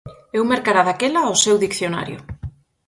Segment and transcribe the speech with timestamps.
[0.37, 2.19] Eu mercara daquela o seu dicionario.